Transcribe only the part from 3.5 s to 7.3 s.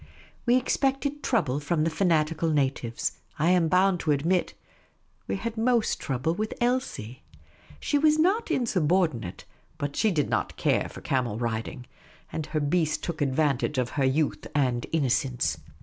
am bound to admit, we had most trouble with Elsie.